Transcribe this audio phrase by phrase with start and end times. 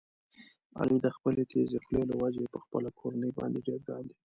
[0.79, 4.15] علي د خپلې تېزې خولې له وجې په خپله کورنۍ باندې ډېر ګران دی.